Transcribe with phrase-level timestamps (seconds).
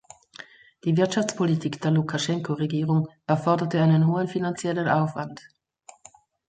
[0.83, 5.43] Die Wirtschaftspolitik der Lukaschenka-Regierung erforderte einen hohen finanziellen Aufwand.